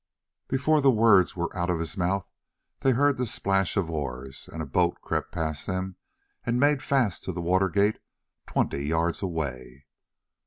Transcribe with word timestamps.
Before 0.47 0.81
the 0.81 0.89
words 0.89 1.35
were 1.35 1.55
out 1.55 1.69
of 1.69 1.77
his 1.79 1.95
mouth 1.95 2.27
they 2.79 2.89
heard 2.89 3.17
the 3.17 3.27
splash 3.27 3.77
of 3.77 3.87
oars, 3.87 4.49
and 4.51 4.59
a 4.59 4.65
boat 4.65 4.99
crept 5.01 5.31
past 5.31 5.67
them 5.67 5.95
and 6.43 6.59
made 6.59 6.81
fast 6.81 7.23
to 7.25 7.31
the 7.31 7.39
water 7.39 7.69
gate 7.69 7.99
twenty 8.47 8.83
yards 8.87 9.21
away. 9.21 9.85